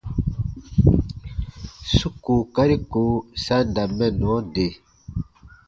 [1.97, 3.03] Su kookari ko
[3.43, 4.67] sa n da mɛnnɔ de.